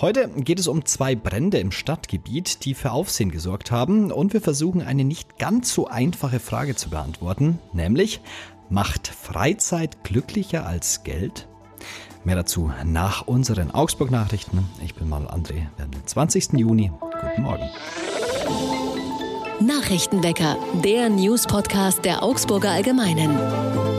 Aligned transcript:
Heute 0.00 0.28
geht 0.28 0.58
es 0.58 0.66
um 0.66 0.84
zwei 0.84 1.14
Brände 1.14 1.58
im 1.58 1.70
Stadtgebiet, 1.70 2.64
die 2.64 2.74
für 2.74 2.90
Aufsehen 2.90 3.30
gesorgt 3.30 3.70
haben 3.70 4.10
und 4.10 4.32
wir 4.32 4.40
versuchen 4.40 4.82
eine 4.82 5.04
nicht 5.04 5.38
ganz 5.38 5.72
so 5.72 5.86
einfache 5.86 6.40
Frage 6.40 6.74
zu 6.74 6.90
beantworten, 6.90 7.60
nämlich 7.72 8.20
macht 8.68 9.06
Freizeit 9.06 10.02
glücklicher 10.02 10.66
als 10.66 11.04
Geld? 11.04 11.46
Mehr 12.24 12.36
dazu 12.36 12.72
nach 12.84 13.26
unseren 13.26 13.70
Augsburg-Nachrichten. 13.70 14.68
Ich 14.84 14.94
bin 14.94 15.08
mal 15.08 15.26
André, 15.26 15.66
wir 15.76 15.84
haben 15.84 15.92
den 15.92 16.06
20. 16.06 16.54
Juni. 16.54 16.90
Guten 17.00 17.42
Morgen. 17.42 17.70
Nachrichtenwecker, 19.60 20.56
der 20.82 21.08
News-Podcast 21.08 22.04
der 22.04 22.24
Augsburger 22.24 22.70
Allgemeinen. 22.70 23.93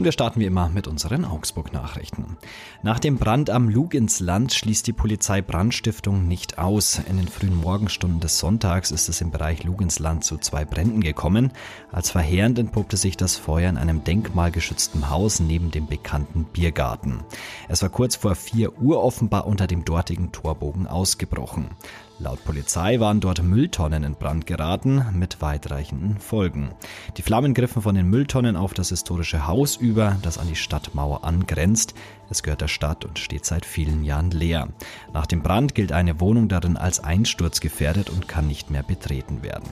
Und 0.00 0.04
wir 0.04 0.12
starten 0.12 0.40
wie 0.40 0.46
immer 0.46 0.70
mit 0.70 0.88
unseren 0.88 1.26
Augsburg-Nachrichten. 1.26 2.38
Nach 2.82 2.98
dem 2.98 3.18
Brand 3.18 3.50
am 3.50 3.68
Lug 3.68 3.92
ins 3.92 4.18
Land 4.18 4.54
schließt 4.54 4.86
die 4.86 4.94
Polizei 4.94 5.42
Brandstiftung 5.42 6.26
nicht 6.26 6.56
aus. 6.56 7.02
In 7.06 7.18
den 7.18 7.28
frühen 7.28 7.54
Morgenstunden 7.54 8.18
des 8.18 8.38
Sonntags 8.38 8.92
ist 8.92 9.10
es 9.10 9.20
im 9.20 9.30
Bereich 9.30 9.62
Lug 9.62 9.82
ins 9.82 9.98
Land 9.98 10.24
zu 10.24 10.38
zwei 10.38 10.64
Bränden 10.64 11.02
gekommen. 11.02 11.52
Als 11.92 12.10
verheerend 12.10 12.58
entpuppte 12.58 12.96
sich 12.96 13.18
das 13.18 13.36
Feuer 13.36 13.68
in 13.68 13.76
einem 13.76 14.02
denkmalgeschützten 14.02 15.10
Haus 15.10 15.38
neben 15.38 15.70
dem 15.70 15.86
bekannten 15.86 16.44
Biergarten. 16.44 17.22
Es 17.68 17.82
war 17.82 17.90
kurz 17.90 18.16
vor 18.16 18.34
4 18.34 18.80
Uhr 18.80 19.04
offenbar 19.04 19.46
unter 19.46 19.66
dem 19.66 19.84
dortigen 19.84 20.32
Torbogen 20.32 20.86
ausgebrochen. 20.86 21.72
Laut 22.22 22.44
Polizei 22.44 23.00
waren 23.00 23.20
dort 23.20 23.42
Mülltonnen 23.42 24.04
in 24.04 24.14
Brand 24.14 24.46
geraten, 24.46 25.06
mit 25.14 25.40
weitreichenden 25.40 26.18
Folgen. 26.18 26.72
Die 27.16 27.22
Flammen 27.22 27.54
griffen 27.54 27.80
von 27.80 27.94
den 27.94 28.10
Mülltonnen 28.10 28.56
auf 28.56 28.74
das 28.74 28.90
historische 28.90 29.46
Haus 29.46 29.76
über, 29.76 30.18
das 30.20 30.36
an 30.36 30.46
die 30.46 30.54
Stadtmauer 30.54 31.24
angrenzt. 31.24 31.94
Es 32.28 32.44
gehört 32.44 32.60
der 32.60 32.68
Stadt 32.68 33.04
und 33.04 33.18
steht 33.18 33.44
seit 33.44 33.66
vielen 33.66 34.04
Jahren 34.04 34.30
leer. 34.30 34.68
Nach 35.12 35.26
dem 35.26 35.42
Brand 35.42 35.74
gilt 35.74 35.90
eine 35.90 36.20
Wohnung 36.20 36.48
darin 36.48 36.76
als 36.76 37.02
einsturzgefährdet 37.02 38.08
und 38.08 38.28
kann 38.28 38.46
nicht 38.46 38.70
mehr 38.70 38.84
betreten 38.84 39.42
werden. 39.42 39.68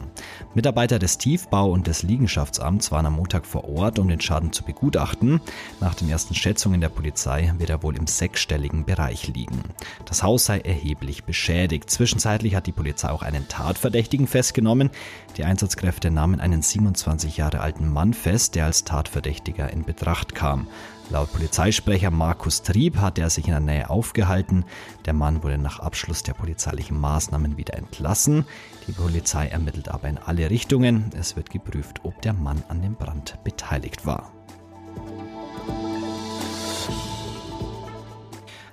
Mitarbeiter 0.54 0.98
des 0.98 1.18
Tiefbau- 1.18 1.70
und 1.70 1.86
des 1.86 2.02
Liegenschaftsamts 2.02 2.90
waren 2.90 3.06
am 3.06 3.14
Montag 3.14 3.46
vor 3.46 3.68
Ort, 3.68 4.00
um 4.00 4.08
den 4.08 4.20
Schaden 4.20 4.52
zu 4.52 4.64
begutachten. 4.64 5.40
Nach 5.80 5.94
den 5.94 6.10
ersten 6.10 6.34
Schätzungen 6.34 6.80
der 6.80 6.88
Polizei 6.88 7.52
wird 7.58 7.70
er 7.70 7.84
wohl 7.84 7.96
im 7.96 8.08
sechsstelligen 8.08 8.84
Bereich 8.84 9.28
liegen. 9.28 9.62
Das 10.06 10.24
Haus 10.24 10.46
sei 10.46 10.58
erheblich 10.58 11.22
beschädigt. 11.22 11.88
Zwischenzeitlich 11.90 12.37
hat 12.46 12.66
die 12.66 12.72
Polizei 12.72 13.10
auch 13.10 13.22
einen 13.22 13.48
Tatverdächtigen 13.48 14.26
festgenommen. 14.26 14.90
Die 15.36 15.44
Einsatzkräfte 15.44 16.10
nahmen 16.10 16.40
einen 16.40 16.62
27 16.62 17.36
Jahre 17.36 17.60
alten 17.60 17.92
Mann 17.92 18.14
fest, 18.14 18.54
der 18.54 18.66
als 18.66 18.84
Tatverdächtiger 18.84 19.70
in 19.72 19.84
Betracht 19.84 20.34
kam. 20.34 20.68
Laut 21.10 21.32
Polizeisprecher 21.32 22.10
Markus 22.10 22.62
Trieb 22.62 22.98
hatte 22.98 23.22
er 23.22 23.30
sich 23.30 23.46
in 23.46 23.52
der 23.52 23.60
Nähe 23.60 23.90
aufgehalten. 23.90 24.64
Der 25.06 25.14
Mann 25.14 25.42
wurde 25.42 25.58
nach 25.58 25.80
Abschluss 25.80 26.22
der 26.22 26.34
polizeilichen 26.34 27.00
Maßnahmen 27.00 27.56
wieder 27.56 27.74
entlassen. 27.74 28.44
Die 28.86 28.92
Polizei 28.92 29.48
ermittelt 29.48 29.88
aber 29.88 30.08
in 30.08 30.18
alle 30.18 30.50
Richtungen. 30.50 31.10
Es 31.18 31.34
wird 31.34 31.50
geprüft, 31.50 32.00
ob 32.04 32.20
der 32.22 32.34
Mann 32.34 32.62
an 32.68 32.82
dem 32.82 32.94
Brand 32.94 33.42
beteiligt 33.42 34.06
war. 34.06 34.32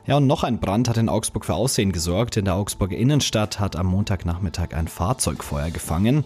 Ja, 0.08 0.17
und 0.17 0.28
noch 0.28 0.44
ein 0.44 0.59
Brand 0.59 0.88
hat 0.88 0.98
in 0.98 1.09
Augsburg 1.09 1.45
für 1.45 1.56
Aussehen 1.56 1.92
gesorgt. 1.92 2.38
In 2.38 2.45
der 2.45 2.53
Augsburger 2.53 2.95
Innenstadt 2.95 3.59
hat 3.59 3.75
am 3.75 3.88
Montagnachmittag 3.88 4.75
ein 4.75 4.88
Fahrzeugfeuer 4.88 5.72
gefangen. 5.72 6.25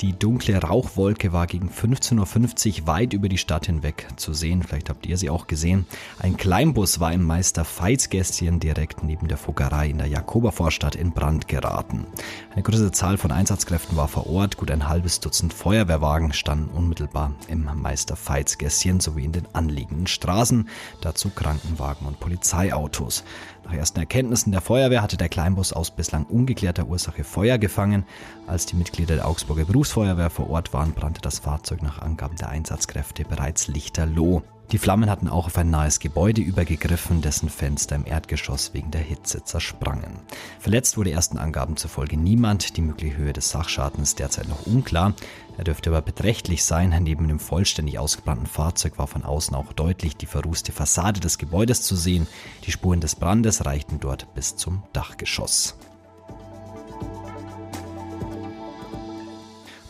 Die 0.00 0.16
dunkle 0.16 0.62
Rauchwolke 0.62 1.32
war 1.32 1.48
gegen 1.48 1.70
15.50 1.70 2.82
Uhr 2.82 2.86
weit 2.86 3.12
über 3.14 3.28
die 3.28 3.36
Stadt 3.36 3.66
hinweg 3.66 4.06
zu 4.14 4.32
sehen. 4.32 4.62
Vielleicht 4.62 4.90
habt 4.90 5.06
ihr 5.06 5.16
sie 5.16 5.28
auch 5.28 5.48
gesehen. 5.48 5.86
Ein 6.20 6.36
Kleinbus 6.36 7.00
war 7.00 7.12
im 7.12 7.24
Meister 7.24 7.64
Veitsgästchen 7.64 8.60
direkt 8.60 9.02
neben 9.02 9.26
der 9.26 9.38
Fuggerei 9.38 9.88
in 9.88 9.98
der 9.98 10.06
Jakobervorstadt 10.06 10.94
in 10.94 11.10
Brand 11.10 11.48
geraten. 11.48 12.06
Eine 12.52 12.62
große 12.62 12.92
Zahl 12.92 13.18
von 13.18 13.32
Einsatzkräften 13.32 13.96
war 13.96 14.06
vor 14.06 14.28
Ort. 14.28 14.56
Gut 14.56 14.70
ein 14.70 14.88
halbes 14.88 15.18
Dutzend 15.18 15.52
Feuerwehrwagen 15.52 16.32
standen 16.32 16.70
unmittelbar 16.70 17.32
im 17.48 17.68
Meister 17.74 18.16
Veitsgästchen 18.16 19.00
sowie 19.00 19.24
in 19.24 19.32
den 19.32 19.52
anliegenden 19.52 20.06
Straßen. 20.06 20.68
Dazu 21.00 21.30
Krankenwagen 21.30 22.06
und 22.06 22.20
Polizeiautos. 22.20 23.24
Nach 23.68 23.74
ersten 23.74 23.98
Erkenntnissen 23.98 24.50
der 24.50 24.62
Feuerwehr 24.62 25.02
hatte 25.02 25.18
der 25.18 25.28
Kleinbus 25.28 25.74
aus 25.74 25.90
bislang 25.90 26.24
ungeklärter 26.24 26.86
Ursache 26.86 27.22
Feuer 27.22 27.58
gefangen. 27.58 28.04
Als 28.46 28.64
die 28.64 28.76
Mitglieder 28.76 29.16
der 29.16 29.28
Augsburger 29.28 29.66
Berufsfeuerwehr 29.88 30.28
vor 30.28 30.50
Ort 30.50 30.74
waren, 30.74 30.92
brannte 30.92 31.22
das 31.22 31.38
Fahrzeug 31.38 31.80
nach 31.80 32.02
Angaben 32.02 32.36
der 32.36 32.50
Einsatzkräfte 32.50 33.24
bereits 33.24 33.68
lichterloh. 33.68 34.42
Die 34.70 34.76
Flammen 34.76 35.08
hatten 35.08 35.28
auch 35.28 35.46
auf 35.46 35.56
ein 35.56 35.70
nahes 35.70 35.98
Gebäude 35.98 36.42
übergegriffen, 36.42 37.22
dessen 37.22 37.48
Fenster 37.48 37.96
im 37.96 38.04
Erdgeschoss 38.04 38.74
wegen 38.74 38.90
der 38.90 39.00
Hitze 39.00 39.44
zersprangen. 39.44 40.18
Verletzt 40.60 40.98
wurde 40.98 41.10
ersten 41.10 41.38
Angaben 41.38 41.78
zufolge 41.78 42.18
niemand, 42.18 42.76
die 42.76 42.82
mögliche 42.82 43.16
Höhe 43.16 43.32
des 43.32 43.48
Sachschadens 43.48 44.14
derzeit 44.14 44.46
noch 44.50 44.66
unklar. 44.66 45.14
Er 45.56 45.64
dürfte 45.64 45.88
aber 45.88 46.02
beträchtlich 46.02 46.64
sein. 46.64 46.94
Neben 47.02 47.26
dem 47.26 47.40
vollständig 47.40 47.98
ausgebrannten 47.98 48.46
Fahrzeug 48.46 48.98
war 48.98 49.06
von 49.06 49.24
außen 49.24 49.56
auch 49.56 49.72
deutlich 49.72 50.18
die 50.18 50.26
verrußte 50.26 50.70
Fassade 50.70 51.20
des 51.20 51.38
Gebäudes 51.38 51.80
zu 51.80 51.96
sehen. 51.96 52.26
Die 52.66 52.72
Spuren 52.72 53.00
des 53.00 53.16
Brandes 53.16 53.64
reichten 53.64 54.00
dort 54.00 54.34
bis 54.34 54.54
zum 54.54 54.82
Dachgeschoss. 54.92 55.78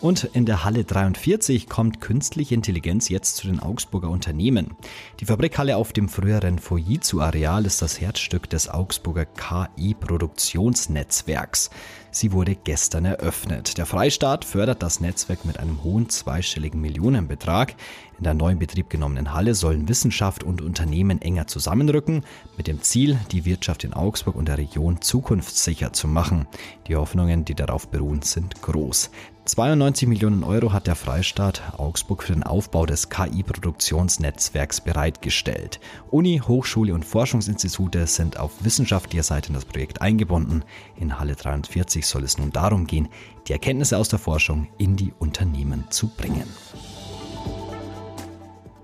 Und 0.01 0.25
in 0.33 0.47
der 0.47 0.65
Halle 0.65 0.85
43 0.85 1.69
kommt 1.69 2.01
künstliche 2.01 2.55
Intelligenz 2.55 3.09
jetzt 3.09 3.35
zu 3.37 3.49
den 3.49 3.59
Augsburger 3.59 4.11
Unternehmen. 4.11 4.77
Die 5.19 5.25
Fabrikhalle 5.25 5.77
auf 5.77 5.93
dem 5.93 6.09
früheren 6.09 6.61
Fujitsu-Areal 6.61 7.67
ist 7.67 7.83
das 7.83 8.01
Herzstück 8.01 8.49
des 8.49 8.69
Augsburger 8.69 9.27
KI-Produktionsnetzwerks. 9.27 11.71
Sie 12.13 12.31
wurde 12.33 12.55
gestern 12.55 13.07
eröffnet. 13.07 13.77
Der 13.77 13.87
Freistaat 13.87 14.45
fördert 14.45 14.85
das 14.85 15.01
Netzwerk 15.01 15.45
mit 15.45 15.59
einem 15.59 15.83
hohen 15.83 16.09
zweistelligen 16.09 16.81
Millionenbetrag. 16.81 17.75
In 18.19 18.25
der 18.25 18.35
neuen 18.35 18.59
Betrieb 18.59 18.91
genommenen 18.91 19.35
Halle 19.35 19.55
sollen 19.55 19.89
Wissenschaft 19.89 20.43
und 20.43 20.63
Unternehmen 20.63 21.21
enger 21.21 21.49
zusammenrücken, 21.49 22.25
mit 22.57 22.67
dem 22.67 22.83
Ziel, 22.83 23.19
die 23.31 23.45
Wirtschaft 23.45 23.85
in 23.85 23.93
Augsburg 23.93 24.37
und 24.37 24.49
der 24.49 24.59
Region 24.59 25.01
zukunftssicher 25.01 25.93
zu 25.93 26.09
machen. 26.09 26.49
Die 26.87 26.97
Hoffnungen, 26.97 27.45
die 27.45 27.55
darauf 27.55 27.89
beruhen, 27.89 28.23
sind 28.23 28.63
groß. 28.63 29.11
92 29.49 30.07
Millionen 30.07 30.45
Euro 30.45 30.75
hat 30.75 30.87
der 30.87 30.95
Freistaat 30.95 31.63
Augsburg 31.79 32.23
für 32.23 32.35
den 32.35 32.43
Aufbau 32.43 32.85
des 32.85 33.09
KI-Produktionsnetzwerks 33.09 34.83
bereitgestellt. 34.83 35.81
Uni, 36.11 36.43
Hochschule 36.47 36.93
und 36.93 37.07
Forschungsinstitute 37.07 38.07
sind 38.07 38.39
auf 38.39 38.63
wissenschaftlicher 38.63 39.23
Seite 39.23 39.49
in 39.49 39.55
das 39.55 39.65
Projekt 39.65 40.03
eingebunden. 40.03 40.65
In 40.97 41.19
Halle 41.19 41.35
43 41.35 42.07
soll 42.07 42.25
es 42.25 42.37
nun 42.37 42.53
darum 42.53 42.87
gehen, 42.87 43.09
die 43.47 43.53
Erkenntnisse 43.53 43.97
aus 43.97 44.11
der 44.11 44.19
Forschung 44.19 44.69
in 44.77 44.97
die 44.97 45.15
Unternehmen 45.19 45.85
zu 45.89 46.09
bringen. 46.09 46.45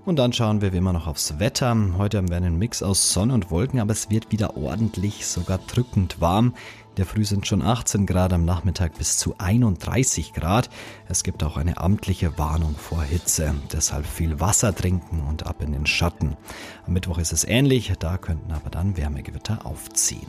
Und 0.05 0.17
dann 0.17 0.33
schauen 0.33 0.61
wir 0.61 0.71
wie 0.71 0.77
immer 0.77 0.93
noch 0.93 1.07
aufs 1.07 1.39
Wetter. 1.39 1.75
Heute 1.97 2.17
haben 2.17 2.29
wir 2.29 2.37
einen 2.37 2.59
Mix 2.59 2.83
aus 2.83 3.11
Sonne 3.11 3.33
und 3.33 3.49
Wolken, 3.49 3.79
aber 3.79 3.91
es 3.91 4.11
wird 4.11 4.31
wieder 4.31 4.55
ordentlich, 4.55 5.25
sogar 5.25 5.57
drückend 5.57 6.21
warm. 6.21 6.53
In 6.89 6.95
der 6.97 7.05
Früh 7.07 7.25
sind 7.25 7.47
schon 7.47 7.63
18 7.63 8.05
Grad, 8.05 8.31
am 8.31 8.45
Nachmittag 8.45 8.99
bis 8.99 9.17
zu 9.17 9.33
31 9.39 10.33
Grad. 10.33 10.69
Es 11.09 11.23
gibt 11.23 11.43
auch 11.43 11.57
eine 11.57 11.77
amtliche 11.77 12.37
Warnung 12.37 12.75
vor 12.75 13.01
Hitze. 13.01 13.55
Deshalb 13.73 14.05
viel 14.05 14.39
Wasser 14.39 14.75
trinken 14.75 15.21
und 15.27 15.47
ab 15.47 15.63
in 15.63 15.71
den 15.71 15.87
Schatten. 15.87 16.37
Am 16.85 16.93
Mittwoch 16.93 17.17
ist 17.17 17.33
es 17.33 17.43
ähnlich, 17.43 17.91
da 17.97 18.19
könnten 18.19 18.51
aber 18.51 18.69
dann 18.69 18.97
Wärmegewitter 18.97 19.65
aufziehen. 19.65 20.27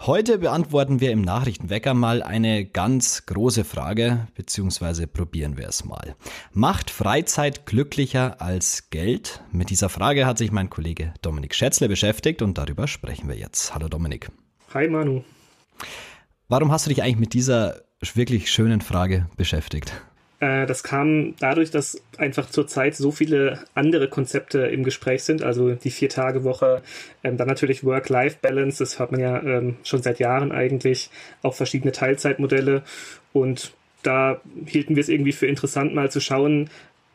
Heute 0.00 0.38
beantworten 0.38 1.00
wir 1.00 1.10
im 1.10 1.22
Nachrichtenwecker 1.22 1.92
mal 1.92 2.22
eine 2.22 2.64
ganz 2.64 3.26
große 3.26 3.64
Frage, 3.64 4.28
beziehungsweise 4.36 5.08
probieren 5.08 5.58
wir 5.58 5.66
es 5.66 5.84
mal. 5.84 6.14
Macht 6.52 6.90
Freizeit 6.90 7.66
glücklicher 7.66 8.40
als 8.40 8.90
Geld? 8.90 9.42
Mit 9.50 9.70
dieser 9.70 9.88
Frage 9.88 10.24
hat 10.24 10.38
sich 10.38 10.52
mein 10.52 10.70
Kollege 10.70 11.12
Dominik 11.20 11.52
Schätzle 11.52 11.88
beschäftigt 11.88 12.42
und 12.42 12.56
darüber 12.58 12.86
sprechen 12.86 13.28
wir 13.28 13.36
jetzt. 13.36 13.74
Hallo 13.74 13.88
Dominik. 13.88 14.30
Hi 14.72 14.86
Manu. 14.86 15.24
Warum 16.46 16.70
hast 16.70 16.86
du 16.86 16.90
dich 16.90 17.02
eigentlich 17.02 17.18
mit 17.18 17.34
dieser 17.34 17.82
wirklich 18.14 18.52
schönen 18.52 18.80
Frage 18.80 19.28
beschäftigt? 19.36 19.92
Äh, 20.40 20.66
das 20.66 20.82
kam 20.82 21.34
dadurch, 21.40 21.70
dass 21.70 22.00
einfach 22.16 22.48
zurzeit 22.48 22.94
so 22.96 23.10
viele 23.10 23.60
andere 23.74 24.08
Konzepte 24.08 24.60
im 24.60 24.84
Gespräch 24.84 25.24
sind, 25.24 25.42
also 25.42 25.74
die 25.74 25.90
Vier-Tage-Woche, 25.90 26.82
ähm, 27.24 27.36
dann 27.36 27.48
natürlich 27.48 27.84
Work-Life-Balance, 27.84 28.78
das 28.78 28.98
hört 28.98 29.12
man 29.12 29.20
ja 29.20 29.42
ähm, 29.42 29.76
schon 29.82 30.02
seit 30.02 30.18
Jahren 30.18 30.52
eigentlich, 30.52 31.10
auch 31.42 31.54
verschiedene 31.54 31.92
Teilzeitmodelle 31.92 32.82
und 33.32 33.72
da 34.02 34.40
hielten 34.66 34.94
wir 34.94 35.00
es 35.00 35.08
irgendwie 35.08 35.32
für 35.32 35.46
interessant, 35.46 35.94
mal 35.94 36.10
zu 36.10 36.20
schauen, 36.20 36.70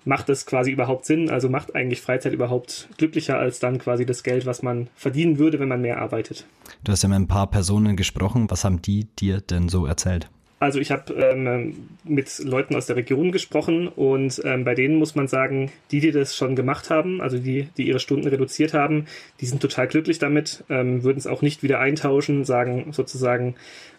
macht 0.06 0.30
das 0.30 0.46
quasi 0.46 0.72
überhaupt 0.72 1.06
Sinn? 1.06 1.30
Also 1.30 1.50
macht 1.50 1.76
eigentlich 1.76 2.02
Freizeit 2.02 2.34
überhaupt 2.34 2.90
glücklicher 2.98 3.38
als 3.38 3.60
dann 3.60 3.78
quasi 3.78 4.06
das 4.06 4.24
Geld, 4.24 4.46
was 4.46 4.62
man 4.62 4.90
verdienen 4.96 5.38
würde, 5.38 5.60
wenn 5.60 5.70
man 5.70 5.82
mehr 5.82 6.02
arbeitet? 6.02 6.46
Du 6.84 6.92
hast 6.92 7.04
ja 7.04 7.10
mit 7.10 7.20
ein 7.20 7.28
paar 7.28 7.50
Personen 7.50 7.96
gesprochen. 7.96 8.50
Was 8.50 8.66
haben 8.66 8.82
die 8.82 9.06
dir 9.18 9.40
denn 9.40 9.70
so 9.70 9.86
erzählt? 9.86 10.30
Also 10.64 10.80
ich 10.80 10.92
habe 10.92 11.14
ähm, 11.16 11.90
mit 12.06 12.40
Leuten 12.40 12.74
aus 12.78 12.86
der 12.86 12.96
Region 12.96 13.34
gesprochen 13.34 13.90
und 13.90 14.42
ähm, 14.46 14.64
bei 14.64 14.76
denen 14.76 14.96
muss 14.96 15.14
man 15.14 15.28
sagen, 15.28 15.74
die, 15.92 16.00
die 16.00 16.14
das 16.14 16.38
schon 16.38 16.56
gemacht 16.56 16.90
haben, 16.90 17.20
also 17.20 17.38
die, 17.38 17.68
die 17.76 17.86
ihre 17.86 18.00
Stunden 18.00 18.30
reduziert 18.30 18.74
haben, 18.74 19.08
die 19.42 19.46
sind 19.46 19.62
total 19.62 19.90
glücklich 19.90 20.20
damit, 20.20 20.64
ähm, 20.70 21.04
würden 21.04 21.18
es 21.18 21.28
auch 21.28 21.42
nicht 21.42 21.64
wieder 21.64 21.82
eintauschen, 21.82 22.46
sagen 22.46 22.94
sozusagen, 22.94 23.56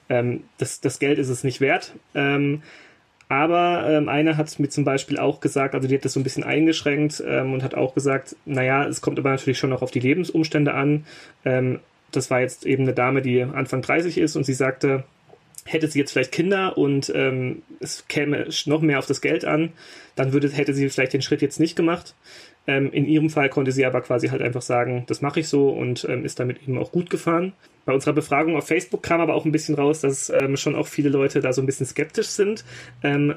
ähm, 0.08 0.44
das, 0.56 0.80
das 0.80 0.98
Geld 1.00 1.18
ist 1.18 1.28
es 1.28 1.44
nicht 1.44 1.60
wert. 1.60 1.92
Ähm, 2.14 2.62
aber 3.28 3.86
ähm, 3.86 4.08
eine 4.08 4.38
hat 4.38 4.58
mir 4.58 4.70
zum 4.70 4.84
Beispiel 4.84 5.18
auch 5.18 5.40
gesagt, 5.40 5.74
also 5.74 5.86
die 5.86 5.96
hat 5.96 6.06
das 6.06 6.14
so 6.14 6.20
ein 6.20 6.24
bisschen 6.24 6.44
eingeschränkt 6.44 7.22
ähm, 7.26 7.52
und 7.52 7.62
hat 7.62 7.74
auch 7.74 7.94
gesagt, 7.94 8.36
naja, 8.46 8.86
es 8.86 9.02
kommt 9.02 9.18
aber 9.18 9.32
natürlich 9.32 9.58
schon 9.58 9.68
noch 9.68 9.82
auf 9.82 9.90
die 9.90 10.00
Lebensumstände 10.00 10.72
an. 10.72 11.04
Ähm, 11.44 11.80
das 12.10 12.30
war 12.30 12.40
jetzt 12.40 12.64
eben 12.64 12.84
eine 12.84 12.94
Dame, 12.94 13.20
die 13.20 13.42
Anfang 13.42 13.82
30 13.82 14.16
ist 14.16 14.36
und 14.36 14.44
sie 14.44 14.54
sagte, 14.54 15.04
hätte 15.64 15.88
sie 15.88 15.98
jetzt 15.98 16.12
vielleicht 16.12 16.32
Kinder 16.32 16.76
und 16.76 17.10
ähm, 17.14 17.62
es 17.80 18.06
käme 18.08 18.48
noch 18.66 18.82
mehr 18.82 18.98
auf 18.98 19.06
das 19.06 19.20
Geld 19.20 19.44
an, 19.44 19.72
dann 20.14 20.32
würde, 20.32 20.48
hätte 20.50 20.74
sie 20.74 20.88
vielleicht 20.88 21.14
den 21.14 21.22
Schritt 21.22 21.42
jetzt 21.42 21.60
nicht 21.60 21.76
gemacht. 21.76 22.14
Ähm, 22.66 22.90
in 22.92 23.06
ihrem 23.06 23.30
Fall 23.30 23.48
konnte 23.48 23.72
sie 23.72 23.84
aber 23.84 24.00
quasi 24.00 24.28
halt 24.28 24.42
einfach 24.42 24.62
sagen, 24.62 25.04
das 25.06 25.20
mache 25.20 25.40
ich 25.40 25.48
so 25.48 25.68
und 25.70 26.06
ähm, 26.08 26.24
ist 26.24 26.40
damit 26.40 26.62
eben 26.62 26.78
auch 26.78 26.92
gut 26.92 27.10
gefahren. 27.10 27.52
Bei 27.84 27.92
unserer 27.92 28.14
Befragung 28.14 28.56
auf 28.56 28.66
Facebook 28.66 29.02
kam 29.02 29.20
aber 29.20 29.34
auch 29.34 29.44
ein 29.44 29.52
bisschen 29.52 29.74
raus, 29.74 30.00
dass 30.00 30.30
ähm, 30.30 30.56
schon 30.56 30.74
auch 30.74 30.86
viele 30.86 31.10
Leute 31.10 31.40
da 31.40 31.52
so 31.52 31.60
ein 31.60 31.66
bisschen 31.66 31.86
skeptisch 31.86 32.28
sind. 32.28 32.64
Ähm, 33.02 33.34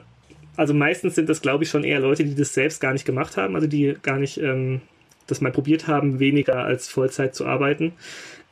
also 0.55 0.73
meistens 0.73 1.15
sind 1.15 1.29
das, 1.29 1.41
glaube 1.41 1.65
ich, 1.65 1.69
schon 1.69 1.83
eher 1.83 1.99
Leute, 1.99 2.23
die 2.23 2.35
das 2.35 2.53
selbst 2.53 2.79
gar 2.79 2.93
nicht 2.93 3.05
gemacht 3.05 3.37
haben, 3.37 3.55
also 3.55 3.67
die 3.67 3.95
gar 4.01 4.17
nicht 4.17 4.37
ähm, 4.37 4.81
das 5.27 5.41
mal 5.41 5.51
probiert 5.51 5.87
haben, 5.87 6.19
weniger 6.19 6.63
als 6.63 6.89
Vollzeit 6.89 7.35
zu 7.35 7.45
arbeiten. 7.45 7.93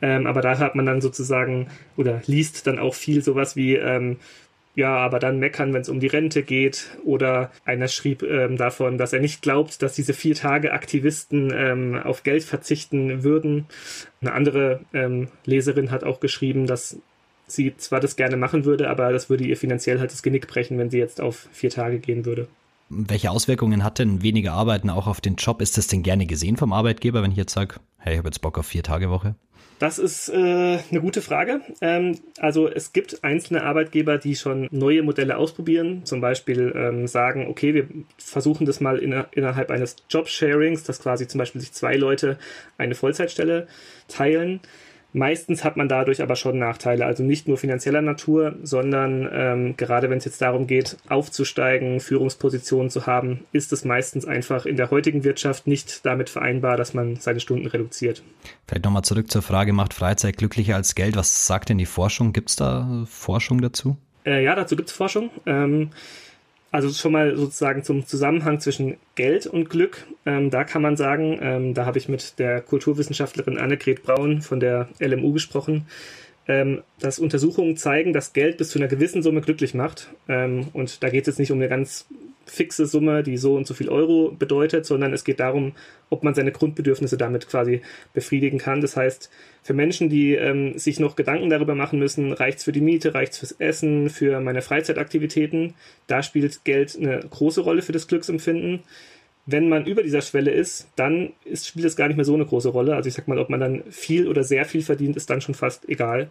Ähm, 0.06 0.28
aber 0.28 0.40
da 0.40 0.56
hat 0.58 0.76
man 0.76 0.86
dann 0.86 1.00
sozusagen 1.00 1.66
oder 1.96 2.22
liest 2.26 2.68
dann 2.68 2.78
auch 2.78 2.94
viel 2.94 3.24
sowas 3.24 3.56
wie, 3.56 3.74
ähm, 3.74 4.18
ja, 4.76 4.94
aber 4.94 5.18
dann 5.18 5.40
meckern, 5.40 5.72
wenn 5.72 5.80
es 5.80 5.88
um 5.88 5.98
die 5.98 6.06
Rente 6.06 6.44
geht. 6.44 6.96
Oder 7.04 7.50
einer 7.64 7.88
schrieb 7.88 8.22
ähm, 8.22 8.56
davon, 8.56 8.98
dass 8.98 9.12
er 9.12 9.18
nicht 9.18 9.42
glaubt, 9.42 9.82
dass 9.82 9.94
diese 9.94 10.14
vier 10.14 10.36
Tage 10.36 10.72
Aktivisten 10.72 11.52
ähm, 11.52 12.00
auf 12.04 12.22
Geld 12.22 12.44
verzichten 12.44 13.24
würden. 13.24 13.66
Eine 14.20 14.32
andere 14.32 14.80
ähm, 14.94 15.26
Leserin 15.44 15.90
hat 15.90 16.04
auch 16.04 16.20
geschrieben, 16.20 16.66
dass 16.68 16.98
sie 17.48 17.76
zwar 17.76 17.98
das 17.98 18.14
gerne 18.14 18.36
machen 18.36 18.64
würde, 18.64 18.88
aber 18.88 19.12
das 19.12 19.28
würde 19.28 19.44
ihr 19.44 19.56
finanziell 19.56 19.98
halt 19.98 20.12
das 20.12 20.22
Genick 20.22 20.46
brechen, 20.46 20.78
wenn 20.78 20.90
sie 20.90 20.98
jetzt 20.98 21.20
auf 21.20 21.48
vier 21.50 21.70
Tage 21.70 21.98
gehen 21.98 22.24
würde. 22.24 22.46
Welche 22.88 23.32
Auswirkungen 23.32 23.82
hat 23.82 23.98
denn 23.98 24.22
weniger 24.22 24.52
Arbeiten 24.52 24.90
auch 24.90 25.08
auf 25.08 25.20
den 25.20 25.34
Job? 25.34 25.60
Ist 25.60 25.76
das 25.78 25.88
denn 25.88 26.04
gerne 26.04 26.26
gesehen 26.26 26.56
vom 26.56 26.72
Arbeitgeber, 26.72 27.22
wenn 27.22 27.32
ich 27.32 27.36
jetzt 27.36 27.54
sage, 27.54 27.76
hey, 27.98 28.12
ich 28.12 28.18
habe 28.18 28.28
jetzt 28.28 28.40
Bock 28.40 28.58
auf 28.58 28.66
vier 28.66 28.84
Tage 28.84 29.10
Woche? 29.10 29.34
Das 29.78 29.98
ist 29.98 30.30
äh, 30.30 30.78
eine 30.90 31.00
gute 31.00 31.20
Frage. 31.20 31.60
Ähm, 31.82 32.18
also 32.38 32.68
es 32.68 32.92
gibt 32.94 33.22
einzelne 33.24 33.62
Arbeitgeber, 33.62 34.16
die 34.16 34.34
schon 34.34 34.68
neue 34.70 35.02
Modelle 35.02 35.36
ausprobieren, 35.36 36.04
zum 36.04 36.22
Beispiel 36.22 36.72
ähm, 36.74 37.06
sagen, 37.06 37.46
okay, 37.48 37.74
wir 37.74 37.86
versuchen 38.16 38.64
das 38.64 38.80
mal 38.80 38.98
in, 38.98 39.12
innerhalb 39.32 39.70
eines 39.70 39.96
Jobsharings, 40.08 40.84
dass 40.84 41.00
quasi 41.00 41.28
zum 41.28 41.38
Beispiel 41.38 41.60
sich 41.60 41.72
zwei 41.72 41.96
Leute 41.96 42.38
eine 42.78 42.94
Vollzeitstelle 42.94 43.66
teilen. 44.08 44.60
Meistens 45.16 45.64
hat 45.64 45.78
man 45.78 45.88
dadurch 45.88 46.20
aber 46.20 46.36
schon 46.36 46.58
Nachteile, 46.58 47.06
also 47.06 47.22
nicht 47.22 47.48
nur 47.48 47.56
finanzieller 47.56 48.02
Natur, 48.02 48.56
sondern 48.62 49.26
ähm, 49.32 49.74
gerade 49.78 50.10
wenn 50.10 50.18
es 50.18 50.26
jetzt 50.26 50.42
darum 50.42 50.66
geht, 50.66 50.98
aufzusteigen, 51.08 52.00
Führungspositionen 52.00 52.90
zu 52.90 53.06
haben, 53.06 53.46
ist 53.50 53.72
es 53.72 53.86
meistens 53.86 54.26
einfach 54.26 54.66
in 54.66 54.76
der 54.76 54.90
heutigen 54.90 55.24
Wirtschaft 55.24 55.66
nicht 55.66 56.04
damit 56.04 56.28
vereinbar, 56.28 56.76
dass 56.76 56.92
man 56.92 57.16
seine 57.16 57.40
Stunden 57.40 57.66
reduziert. 57.66 58.22
Vielleicht 58.68 58.84
nochmal 58.84 59.04
zurück 59.04 59.30
zur 59.30 59.40
Frage, 59.40 59.72
macht 59.72 59.94
Freizeit 59.94 60.36
glücklicher 60.36 60.76
als 60.76 60.94
Geld? 60.94 61.16
Was 61.16 61.46
sagt 61.46 61.70
denn 61.70 61.78
die 61.78 61.86
Forschung? 61.86 62.34
Gibt 62.34 62.50
es 62.50 62.56
da 62.56 63.06
Forschung 63.08 63.62
dazu? 63.62 63.96
Äh, 64.26 64.44
ja, 64.44 64.54
dazu 64.54 64.76
gibt 64.76 64.90
es 64.90 64.94
Forschung. 64.94 65.30
Ähm, 65.46 65.92
also 66.70 66.90
schon 66.90 67.12
mal 67.12 67.36
sozusagen 67.36 67.84
zum 67.84 68.06
Zusammenhang 68.06 68.60
zwischen 68.60 68.96
Geld 69.14 69.46
und 69.46 69.70
Glück. 69.70 70.06
Ähm, 70.24 70.50
da 70.50 70.64
kann 70.64 70.82
man 70.82 70.96
sagen, 70.96 71.38
ähm, 71.40 71.74
da 71.74 71.86
habe 71.86 71.98
ich 71.98 72.08
mit 72.08 72.38
der 72.38 72.60
Kulturwissenschaftlerin 72.60 73.58
Annegret 73.58 74.02
Braun 74.02 74.42
von 74.42 74.60
der 74.60 74.88
LMU 74.98 75.32
gesprochen, 75.32 75.86
ähm, 76.48 76.82
dass 77.00 77.18
Untersuchungen 77.18 77.76
zeigen, 77.76 78.12
dass 78.12 78.32
Geld 78.32 78.58
bis 78.58 78.70
zu 78.70 78.78
einer 78.78 78.88
gewissen 78.88 79.22
Summe 79.22 79.40
glücklich 79.40 79.74
macht. 79.74 80.10
Ähm, 80.28 80.68
und 80.72 81.02
da 81.02 81.08
geht 81.08 81.22
es 81.22 81.26
jetzt 81.34 81.38
nicht 81.38 81.52
um 81.52 81.58
eine 81.58 81.68
ganz 81.68 82.06
fixe 82.46 82.86
Summe, 82.86 83.22
die 83.22 83.36
so 83.36 83.56
und 83.56 83.66
so 83.66 83.74
viel 83.74 83.88
Euro 83.88 84.30
bedeutet, 84.30 84.86
sondern 84.86 85.12
es 85.12 85.24
geht 85.24 85.40
darum, 85.40 85.72
ob 86.10 86.22
man 86.22 86.34
seine 86.34 86.52
Grundbedürfnisse 86.52 87.16
damit 87.16 87.48
quasi 87.48 87.82
befriedigen 88.14 88.58
kann. 88.58 88.80
Das 88.80 88.96
heißt, 88.96 89.30
für 89.62 89.74
Menschen, 89.74 90.08
die 90.08 90.34
ähm, 90.34 90.78
sich 90.78 91.00
noch 91.00 91.16
Gedanken 91.16 91.50
darüber 91.50 91.74
machen 91.74 91.98
müssen, 91.98 92.32
reicht's 92.32 92.64
für 92.64 92.72
die 92.72 92.80
Miete, 92.80 93.14
reicht's 93.14 93.38
fürs 93.38 93.52
Essen, 93.52 94.10
für 94.10 94.40
meine 94.40 94.62
Freizeitaktivitäten, 94.62 95.74
da 96.06 96.22
spielt 96.22 96.64
Geld 96.64 96.96
eine 96.96 97.18
große 97.18 97.60
Rolle 97.60 97.82
für 97.82 97.92
das 97.92 98.06
Glücksempfinden. 98.06 98.80
Wenn 99.44 99.68
man 99.68 99.84
über 99.84 100.02
dieser 100.02 100.22
Schwelle 100.22 100.50
ist, 100.50 100.88
dann 100.96 101.32
ist, 101.44 101.66
spielt 101.66 101.86
es 101.86 101.96
gar 101.96 102.08
nicht 102.08 102.16
mehr 102.16 102.24
so 102.24 102.34
eine 102.34 102.46
große 102.46 102.68
Rolle. 102.68 102.96
Also 102.96 103.08
ich 103.08 103.14
sag 103.14 103.28
mal, 103.28 103.38
ob 103.38 103.48
man 103.48 103.60
dann 103.60 103.82
viel 103.90 104.28
oder 104.28 104.42
sehr 104.44 104.64
viel 104.64 104.82
verdient, 104.82 105.16
ist 105.16 105.30
dann 105.30 105.40
schon 105.40 105.54
fast 105.54 105.88
egal. 105.88 106.30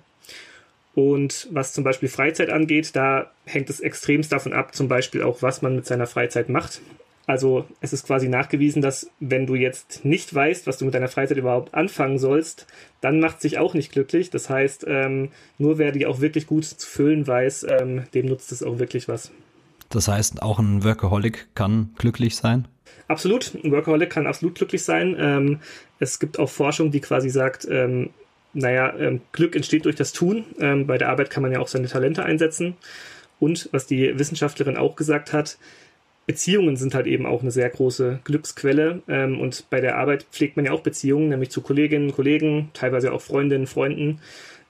Und 0.95 1.49
was 1.51 1.73
zum 1.73 1.83
Beispiel 1.83 2.07
Freizeit 2.07 2.49
angeht, 2.49 2.95
da 2.95 3.31
hängt 3.45 3.69
es 3.69 3.81
extremst 3.81 4.31
davon 4.31 4.53
ab, 4.53 4.73
zum 4.73 4.87
Beispiel 4.87 5.21
auch, 5.21 5.41
was 5.41 5.61
man 5.61 5.75
mit 5.75 5.85
seiner 5.85 6.07
Freizeit 6.07 6.47
macht. 6.47 6.81
Also 7.27 7.65
es 7.81 7.91
ist 7.91 8.05
quasi 8.05 8.29
nachgewiesen, 8.29 8.81
dass 8.81 9.09
wenn 9.19 9.45
du 9.45 9.55
jetzt 9.55 10.05
nicht 10.05 10.33
weißt, 10.33 10.67
was 10.67 10.77
du 10.77 10.85
mit 10.85 10.93
deiner 10.93 11.07
Freizeit 11.07 11.37
überhaupt 11.37 11.73
anfangen 11.73 12.17
sollst, 12.19 12.67
dann 13.01 13.19
macht 13.19 13.41
sich 13.41 13.57
auch 13.57 13.73
nicht 13.73 13.91
glücklich. 13.91 14.29
Das 14.29 14.49
heißt, 14.49 14.85
ähm, 14.87 15.29
nur 15.57 15.77
wer 15.77 15.91
die 15.91 16.05
auch 16.05 16.21
wirklich 16.21 16.47
gut 16.47 16.65
zu 16.65 16.87
füllen 16.87 17.27
weiß, 17.27 17.65
ähm, 17.69 18.03
dem 18.13 18.27
nutzt 18.27 18.51
es 18.51 18.63
auch 18.63 18.79
wirklich 18.79 19.07
was. 19.07 19.31
Das 19.89 20.07
heißt, 20.07 20.41
auch 20.43 20.59
ein 20.59 20.83
Workaholic 20.83 21.47
kann 21.55 21.93
glücklich 21.97 22.35
sein? 22.35 22.67
Absolut, 23.07 23.53
ein 23.63 23.71
Workaholic 23.71 24.09
kann 24.09 24.27
absolut 24.27 24.55
glücklich 24.55 24.83
sein. 24.83 25.15
Ähm, 25.19 25.59
es 25.99 26.19
gibt 26.19 26.39
auch 26.39 26.49
Forschung, 26.49 26.91
die 26.91 27.01
quasi 27.01 27.29
sagt, 27.29 27.67
ähm, 27.69 28.11
naja, 28.55 28.93
ähm, 28.97 29.21
Glück 29.33 29.55
entsteht 29.55 29.85
durch 29.85 29.95
das 29.95 30.13
Tun. 30.13 30.45
Ähm, 30.59 30.87
bei 30.87 30.97
der 30.97 31.09
Arbeit 31.09 31.29
kann 31.29 31.43
man 31.43 31.51
ja 31.51 31.59
auch 31.59 31.67
seine 31.67 31.87
Talente 31.87 32.23
einsetzen. 32.23 32.75
Und 33.39 33.69
was 33.71 33.85
die 33.85 34.17
Wissenschaftlerin 34.17 34.77
auch 34.77 34.95
gesagt 34.95 35.33
hat, 35.33 35.57
Beziehungen 36.25 36.77
sind 36.77 36.95
halt 36.95 37.05
eben 37.05 37.25
auch 37.25 37.41
eine 37.41 37.51
sehr 37.51 37.69
große 37.69 38.21
Glücksquelle. 38.23 39.03
Ähm, 39.07 39.39
und 39.39 39.69
bei 39.69 39.81
der 39.81 39.97
Arbeit 39.97 40.25
pflegt 40.31 40.55
man 40.55 40.65
ja 40.65 40.71
auch 40.71 40.81
Beziehungen, 40.81 41.29
nämlich 41.29 41.51
zu 41.51 41.61
Kolleginnen, 41.61 42.13
Kollegen, 42.13 42.71
teilweise 42.73 43.13
auch 43.13 43.21
Freundinnen, 43.21 43.67
Freunden. 43.67 44.19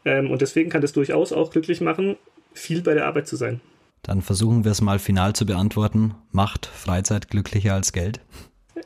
Und 0.08 0.40
deswegen 0.40 0.70
kann 0.70 0.84
das 0.84 0.94
durchaus 0.94 1.34
auch 1.34 1.50
glücklich 1.50 1.82
machen, 1.82 2.16
viel 2.54 2.84
bei 2.84 2.94
der 2.94 3.08
Arbeit 3.08 3.28
zu 3.28 3.38
sein. 3.38 3.60
Dann 4.04 4.22
versuchen 4.22 4.64
wir 4.64 4.72
es 4.72 4.82
mal 4.82 5.00
final 5.00 5.34
zu 5.34 5.48
beantworten. 5.48 6.14
Macht 6.32 6.68
Freizeit 6.68 7.28
glücklicher 7.28 7.74
als 7.74 7.92
Geld? 7.92 8.20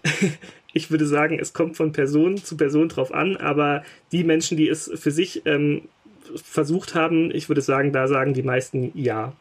ich 0.73 0.91
würde 0.91 1.05
sagen, 1.05 1.39
es 1.39 1.53
kommt 1.53 1.77
von 1.77 1.91
Person 1.91 2.37
zu 2.37 2.57
Person 2.57 2.89
drauf 2.89 3.13
an, 3.13 3.37
aber 3.37 3.83
die 4.11 4.23
Menschen, 4.23 4.57
die 4.57 4.67
es 4.67 4.91
für 4.93 5.11
sich 5.11 5.45
ähm, 5.45 5.83
versucht 6.35 6.95
haben, 6.95 7.31
ich 7.31 7.49
würde 7.49 7.61
sagen, 7.61 7.91
da 7.91 8.07
sagen 8.07 8.33
die 8.33 8.43
meisten 8.43 8.91
ja. 8.93 9.33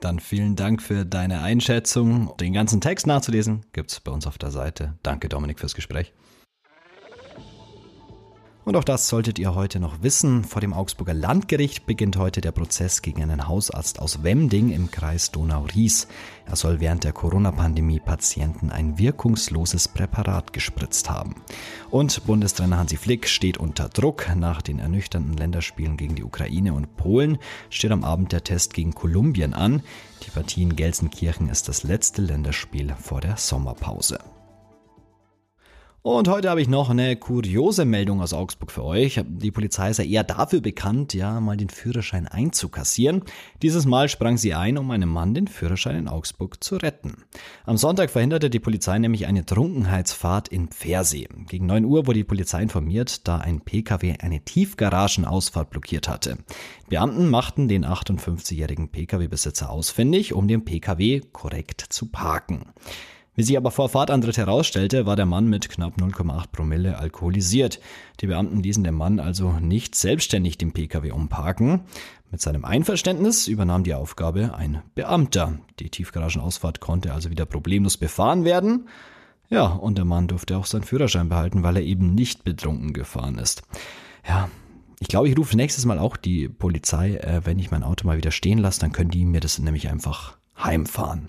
Dann 0.00 0.18
vielen 0.18 0.56
Dank 0.56 0.82
für 0.82 1.04
deine 1.04 1.42
Einschätzung. 1.42 2.32
Den 2.40 2.52
ganzen 2.52 2.80
Text 2.80 3.06
nachzulesen 3.06 3.64
gibt 3.72 3.92
es 3.92 4.00
bei 4.00 4.10
uns 4.10 4.26
auf 4.26 4.36
der 4.36 4.50
Seite. 4.50 4.94
Danke, 5.02 5.28
Dominik, 5.28 5.60
fürs 5.60 5.74
Gespräch. 5.74 6.12
Und 8.64 8.76
auch 8.76 8.84
das 8.84 9.08
solltet 9.08 9.40
ihr 9.40 9.56
heute 9.56 9.80
noch 9.80 10.02
wissen. 10.02 10.44
Vor 10.44 10.60
dem 10.60 10.72
Augsburger 10.72 11.14
Landgericht 11.14 11.84
beginnt 11.84 12.16
heute 12.16 12.40
der 12.40 12.52
Prozess 12.52 13.02
gegen 13.02 13.20
einen 13.20 13.48
Hausarzt 13.48 13.98
aus 13.98 14.22
Wemding 14.22 14.70
im 14.70 14.88
Kreis 14.88 15.32
Donau-Ries. 15.32 16.06
Er 16.46 16.54
soll 16.54 16.78
während 16.78 17.02
der 17.02 17.12
Corona-Pandemie 17.12 17.98
Patienten 17.98 18.70
ein 18.70 18.98
wirkungsloses 18.98 19.88
Präparat 19.88 20.52
gespritzt 20.52 21.10
haben. 21.10 21.42
Und 21.90 22.24
Bundestrainer 22.24 22.78
Hansi 22.78 22.96
Flick 22.96 23.26
steht 23.26 23.58
unter 23.58 23.88
Druck. 23.88 24.28
Nach 24.36 24.62
den 24.62 24.78
ernüchternden 24.78 25.36
Länderspielen 25.36 25.96
gegen 25.96 26.14
die 26.14 26.24
Ukraine 26.24 26.72
und 26.72 26.96
Polen 26.96 27.38
steht 27.68 27.90
am 27.90 28.04
Abend 28.04 28.30
der 28.30 28.44
Test 28.44 28.74
gegen 28.74 28.94
Kolumbien 28.94 29.54
an. 29.54 29.82
Die 30.24 30.30
Partie 30.30 30.62
in 30.62 30.76
Gelsenkirchen 30.76 31.48
ist 31.48 31.68
das 31.68 31.82
letzte 31.82 32.22
Länderspiel 32.22 32.94
vor 32.94 33.20
der 33.20 33.36
Sommerpause. 33.38 34.20
Und 36.04 36.26
heute 36.26 36.50
habe 36.50 36.60
ich 36.60 36.68
noch 36.68 36.90
eine 36.90 37.14
kuriose 37.14 37.84
Meldung 37.84 38.20
aus 38.20 38.32
Augsburg 38.32 38.72
für 38.72 38.82
euch. 38.82 39.22
Die 39.24 39.52
Polizei 39.52 39.88
ist 39.88 39.98
ja 39.98 40.04
eher 40.04 40.24
dafür 40.24 40.60
bekannt, 40.60 41.14
ja, 41.14 41.38
mal 41.38 41.56
den 41.56 41.68
Führerschein 41.68 42.26
einzukassieren. 42.26 43.22
Dieses 43.62 43.86
Mal 43.86 44.08
sprang 44.08 44.36
sie 44.36 44.52
ein, 44.52 44.78
um 44.78 44.90
einem 44.90 45.10
Mann 45.10 45.32
den 45.32 45.46
Führerschein 45.46 45.94
in 45.94 46.08
Augsburg 46.08 46.64
zu 46.64 46.74
retten. 46.74 47.18
Am 47.66 47.76
Sonntag 47.76 48.10
verhinderte 48.10 48.50
die 48.50 48.58
Polizei 48.58 48.98
nämlich 48.98 49.28
eine 49.28 49.46
Trunkenheitsfahrt 49.46 50.48
in 50.48 50.70
Pfersee. 50.70 51.28
Gegen 51.46 51.66
9 51.66 51.84
Uhr 51.84 52.04
wurde 52.08 52.18
die 52.18 52.24
Polizei 52.24 52.62
informiert, 52.62 53.28
da 53.28 53.36
ein 53.36 53.60
Pkw 53.60 54.16
eine 54.18 54.40
Tiefgaragenausfahrt 54.40 55.70
blockiert 55.70 56.08
hatte. 56.08 56.38
Beamten 56.88 57.28
machten 57.30 57.68
den 57.68 57.86
58-jährigen 57.86 58.88
Pkw-Besitzer 58.88 59.70
ausfindig, 59.70 60.32
um 60.32 60.48
den 60.48 60.64
Pkw 60.64 61.20
korrekt 61.32 61.80
zu 61.90 62.10
parken. 62.10 62.72
Wie 63.34 63.42
sich 63.42 63.56
aber 63.56 63.70
vor 63.70 63.88
Fahrtantritt 63.88 64.36
herausstellte, 64.36 65.06
war 65.06 65.16
der 65.16 65.24
Mann 65.24 65.48
mit 65.48 65.70
knapp 65.70 65.96
0,8 65.96 66.48
Promille 66.52 66.98
alkoholisiert. 66.98 67.80
Die 68.20 68.26
Beamten 68.26 68.62
ließen 68.62 68.84
den 68.84 68.94
Mann 68.94 69.20
also 69.20 69.52
nicht 69.52 69.94
selbstständig 69.94 70.58
den 70.58 70.72
Pkw 70.72 71.12
umparken. 71.12 71.84
Mit 72.30 72.42
seinem 72.42 72.66
Einverständnis 72.66 73.48
übernahm 73.48 73.84
die 73.84 73.94
Aufgabe 73.94 74.54
ein 74.54 74.82
Beamter. 74.94 75.58
Die 75.80 75.88
Tiefgaragenausfahrt 75.88 76.80
konnte 76.80 77.14
also 77.14 77.30
wieder 77.30 77.46
problemlos 77.46 77.96
befahren 77.96 78.44
werden. 78.44 78.88
Ja, 79.48 79.64
und 79.66 79.96
der 79.96 80.04
Mann 80.04 80.28
durfte 80.28 80.58
auch 80.58 80.66
seinen 80.66 80.84
Führerschein 80.84 81.30
behalten, 81.30 81.62
weil 81.62 81.76
er 81.76 81.82
eben 81.82 82.14
nicht 82.14 82.44
betrunken 82.44 82.92
gefahren 82.92 83.38
ist. 83.38 83.62
Ja, 84.26 84.50
ich 85.00 85.08
glaube, 85.08 85.28
ich 85.28 85.38
rufe 85.38 85.56
nächstes 85.56 85.84
Mal 85.84 85.98
auch 85.98 86.16
die 86.16 86.48
Polizei, 86.48 87.16
äh, 87.16 87.40
wenn 87.44 87.58
ich 87.58 87.70
mein 87.70 87.82
Auto 87.82 88.06
mal 88.06 88.16
wieder 88.18 88.30
stehen 88.30 88.58
lasse, 88.58 88.80
dann 88.80 88.92
können 88.92 89.10
die 89.10 89.24
mir 89.24 89.40
das 89.40 89.58
nämlich 89.58 89.88
einfach 89.88 90.36
heimfahren. 90.62 91.28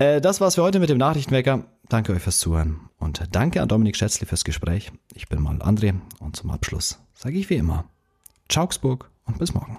Äh, 0.00 0.20
das 0.20 0.40
war's 0.40 0.56
für 0.56 0.62
heute 0.62 0.80
mit 0.80 0.88
dem 0.88 0.98
Nachrichtenwecker. 0.98 1.64
Danke 1.88 2.12
euch 2.12 2.22
fürs 2.22 2.38
Zuhören 2.38 2.80
und 2.98 3.22
danke 3.32 3.60
an 3.60 3.68
Dominik 3.68 3.96
Schätzli 3.96 4.26
fürs 4.26 4.44
Gespräch. 4.44 4.90
Ich 5.14 5.28
bin 5.28 5.42
mal 5.42 5.56
André 5.58 5.94
und 6.18 6.36
zum 6.36 6.50
Abschluss 6.50 6.98
sage 7.14 7.38
ich 7.38 7.50
wie 7.50 7.56
immer 7.56 7.84
Augsburg 8.56 9.10
und 9.26 9.38
bis 9.38 9.54
morgen. 9.54 9.78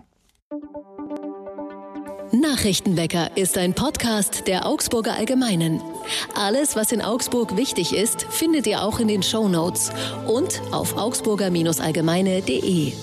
Nachrichtenwecker 2.32 3.36
ist 3.36 3.58
ein 3.58 3.74
Podcast 3.74 4.48
der 4.48 4.66
Augsburger 4.66 5.16
Allgemeinen. 5.16 5.82
Alles, 6.36 6.78
was 6.78 6.94
in 6.94 7.02
Augsburg 7.02 7.58
wichtig 7.58 7.94
ist, 7.94 8.24
findet 8.24 8.68
ihr 8.68 8.84
auch 8.84 9.00
in 9.00 9.10
den 9.10 9.24
Show 9.24 9.50
Notes 9.50 9.92
und 10.28 10.62
auf 10.72 10.96
augsburger-allgemeine.de. 10.96 12.94